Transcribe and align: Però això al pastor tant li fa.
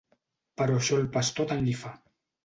Però 0.61 0.77
això 0.77 0.97
al 1.01 1.05
pastor 1.17 1.47
tant 1.51 1.61
li 1.67 1.75
fa. 1.83 1.93